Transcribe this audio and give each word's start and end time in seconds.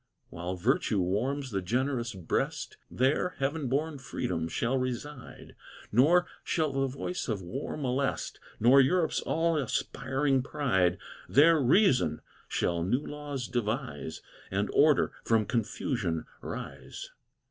While 0.31 0.55
virtue 0.55 0.99
warms 0.99 1.51
the 1.51 1.61
generous 1.61 2.15
breast, 2.15 2.75
There 2.89 3.35
heaven 3.37 3.67
born 3.67 3.99
freedom 3.99 4.47
shall 4.47 4.75
reside, 4.75 5.55
Nor 5.91 6.25
shall 6.43 6.71
the 6.73 6.87
voice 6.87 7.27
of 7.27 7.43
war 7.43 7.77
molest, 7.77 8.39
Nor 8.59 8.81
Europe's 8.81 9.19
all 9.21 9.57
aspiring 9.59 10.41
pride 10.41 10.97
There 11.29 11.61
Reason 11.61 12.19
shall 12.47 12.81
new 12.81 13.05
laws 13.05 13.47
devise, 13.47 14.23
And 14.49 14.71
order 14.73 15.11
from 15.23 15.45
confusion 15.45 16.25
rise. 16.41 17.11